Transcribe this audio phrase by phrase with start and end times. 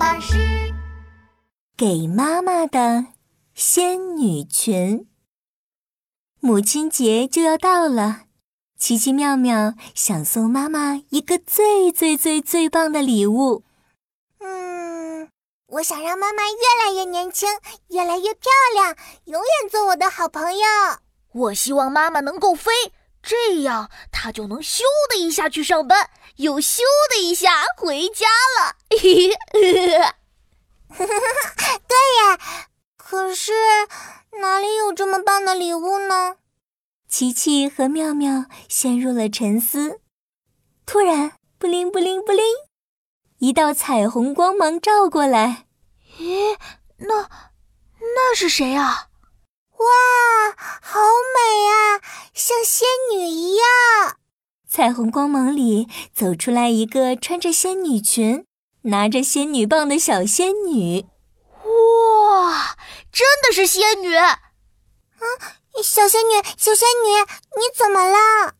[0.00, 0.34] 巴士
[1.76, 3.08] 给妈妈的
[3.52, 5.06] 仙女裙。
[6.40, 8.22] 母亲节就要到了，
[8.78, 13.62] 奇奇妙妙想送妈妈一个最最最最棒的礼物。
[14.38, 15.28] 嗯，
[15.66, 17.46] 我想让妈妈越来越年轻，
[17.88, 20.64] 越来越漂亮，永远做我的好朋友。
[21.32, 22.72] 我希望妈妈能够飞，
[23.22, 24.80] 这样他就能咻
[25.10, 26.80] 的一下去上班，又咻
[27.10, 28.26] 的一下回家
[28.58, 28.76] 了。
[30.88, 32.38] 对呀，
[32.96, 33.52] 可是
[34.40, 36.36] 哪里有这么棒的礼物呢？
[37.08, 40.00] 琪琪和妙妙陷入了沉思。
[40.86, 42.44] 突然，布灵布灵布灵，
[43.38, 45.66] 一道彩虹光芒照过来。
[46.18, 46.56] 咦，
[46.98, 47.28] 那
[47.98, 49.09] 那是谁啊？
[49.80, 51.00] 哇，好
[51.34, 52.00] 美啊，
[52.34, 53.64] 像仙女一样！
[54.68, 58.44] 彩虹光芒里走出来一个穿着仙女裙、
[58.82, 61.06] 拿着仙女棒的小仙女。
[61.64, 62.76] 哇，
[63.10, 64.14] 真的是仙女！
[64.14, 64.38] 啊，
[65.82, 67.22] 小仙女，小仙女，
[67.56, 68.54] 你怎么了？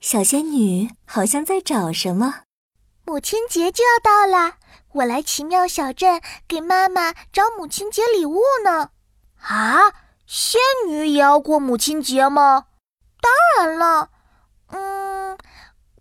[0.00, 2.42] 小仙女好像在找什么。
[3.04, 4.56] 母亲节就要到了，
[4.94, 8.90] 我来奇妙小镇给妈妈找母亲节礼物呢。
[9.40, 10.03] 啊？
[10.26, 12.66] 仙女也要过母亲节吗？
[13.20, 14.10] 当然了，
[14.68, 15.38] 嗯，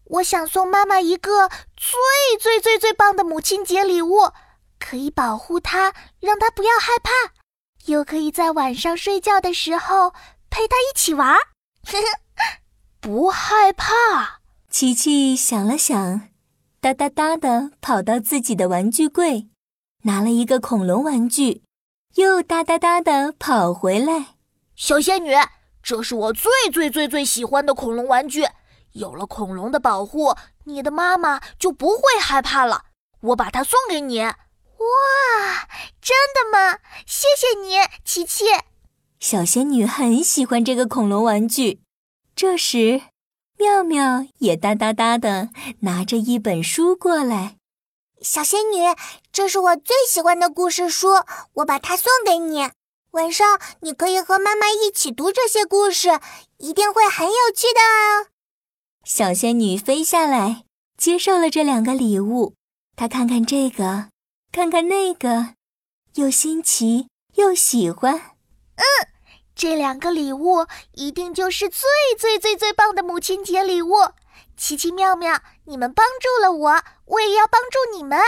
[0.05, 1.97] 我想送妈妈一个最
[2.39, 4.31] 最最最棒的母亲节礼物，
[4.79, 7.11] 可以保护她，让她不要害怕，
[7.85, 10.11] 又可以在晚上睡觉的时候
[10.49, 11.37] 陪她一起玩。
[12.99, 14.39] 不害怕。
[14.69, 16.29] 琪琪想了想，
[16.79, 19.49] 哒哒哒的跑到自己的玩具柜，
[20.03, 21.63] 拿了一个恐龙玩具。
[22.15, 24.35] 又哒哒哒的跑回来，
[24.75, 25.31] 小仙女，
[25.81, 28.45] 这是我最最最最喜欢的恐龙玩具。
[28.91, 32.83] 有了恐龙的保护，你的妈妈就不会害怕了。
[33.21, 34.21] 我把它送给你。
[34.21, 34.35] 哇，
[35.99, 36.77] 真的吗？
[37.07, 38.45] 谢谢你，琪琪。
[39.19, 41.81] 小仙女很喜欢这个恐龙玩具。
[42.35, 43.01] 这时，
[43.57, 45.49] 妙妙也哒哒哒的
[45.79, 47.55] 拿着一本书过来。
[48.23, 48.95] 小仙女，
[49.33, 51.09] 这是我最喜欢的故事书，
[51.55, 52.69] 我把它送给你。
[53.11, 56.21] 晚上你可以和妈妈一起读这些故事，
[56.57, 58.27] 一定会很有趣的哦。
[59.03, 60.63] 小仙女飞下来，
[60.97, 62.55] 接受了这两个礼物。
[62.95, 64.09] 她看看这个，
[64.51, 65.55] 看看那个，
[66.15, 68.15] 又新奇又喜欢。
[68.75, 68.83] 嗯，
[69.55, 71.87] 这两个礼物一定就是最
[72.17, 73.93] 最最最棒的母亲节礼物。
[74.55, 78.19] 奇奇妙妙，你们帮助了我，我也要帮助你们。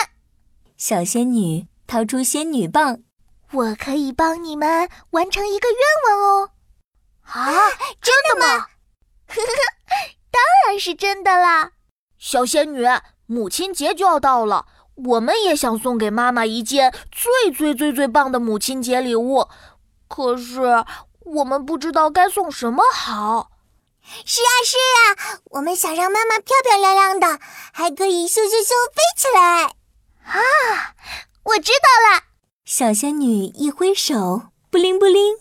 [0.78, 3.04] 小仙女掏出仙女棒，
[3.52, 6.50] 我可以帮你们完成一个愿望哦。
[7.24, 7.70] 啊，
[8.02, 8.68] 真的吗？
[9.28, 9.98] 呵呵，
[10.32, 11.72] 当然是真的啦。
[12.18, 12.84] 小仙女，
[13.26, 14.66] 母亲节就要到了，
[14.96, 19.48] 我们也想送给妈妈一件最最最最棒的母亲节礼物，
[20.08, 20.62] 可是
[21.26, 23.52] 我们不知道该送什么好。
[24.24, 27.40] 是啊，是啊，我们想让妈妈漂漂亮亮的，
[27.74, 29.64] 还可以咻咻咻飞起来。
[30.24, 30.94] 啊，
[31.44, 32.24] 我知道了！
[32.64, 35.38] 小仙女一挥手，布灵布灵，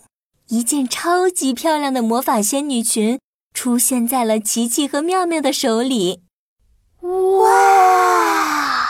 [0.48, 3.20] 一件超级漂亮的魔法仙女裙
[3.52, 6.22] 出现在了琪琪和妙妙的手里。
[7.00, 8.88] 哇，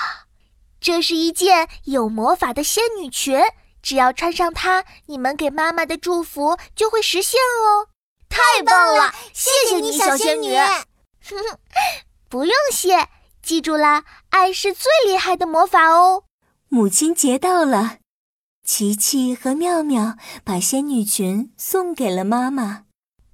[0.81, 3.41] 这是一件有魔法的仙女裙，
[3.85, 7.89] 只要穿上它，你们给妈妈的祝福就会实现哦。
[8.31, 9.15] 太棒了！
[9.35, 10.57] 谢谢你，小仙女。
[12.31, 13.09] 不用谢，
[13.43, 16.25] 记住啦，爱是最厉害的魔法哦。
[16.69, 17.99] 母亲节到了，
[18.65, 22.85] 琪琪和妙妙把仙女裙送给了妈妈。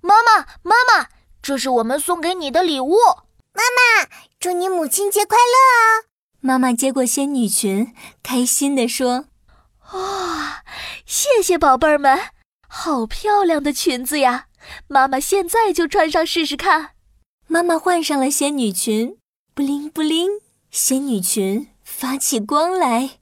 [0.01, 1.09] 妈妈，妈妈，
[1.41, 2.97] 这是我们送给你的礼物。
[3.53, 4.09] 妈妈，
[4.41, 6.05] 祝你母亲节快乐哦！
[6.41, 9.27] 妈妈接过仙女裙，开心地说
[9.93, 10.20] ：“啊，
[11.11, 12.17] 谢谢宝贝儿们，
[12.69, 14.47] 好漂亮的裙子呀！”
[14.87, 16.91] 妈妈现在就穿上试试看。
[17.49, 19.19] 妈妈换上了仙女裙，
[19.53, 20.29] 布灵布灵，
[20.71, 23.19] 仙女裙发起光来。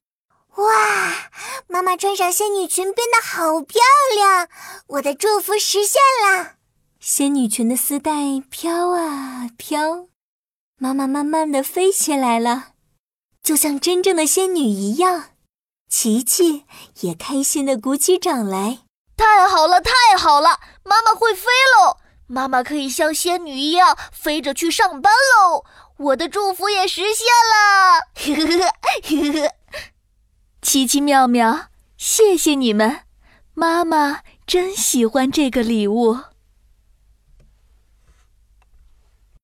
[0.56, 1.30] 哇！
[1.66, 3.80] 妈妈穿上仙女裙变得好漂
[4.14, 4.48] 亮，
[4.88, 6.56] 我的祝福实现了。
[7.00, 8.12] 仙女裙的丝带
[8.50, 10.08] 飘啊飘，
[10.76, 12.72] 妈妈慢慢的飞起来了，
[13.42, 15.30] 就像真正的仙女一样。
[15.88, 16.64] 琪琪
[17.00, 18.80] 也开心的鼓起掌来。
[19.16, 20.60] 太好了，太好了！
[20.84, 21.46] 妈妈会飞
[21.76, 21.96] 喽，
[22.26, 25.64] 妈妈可以像仙女一样飞着去上班喽。
[25.96, 28.06] 我的祝福也实现了。
[30.62, 33.00] 奇奇妙妙，谢谢你们，
[33.54, 36.18] 妈妈真喜欢这个礼物。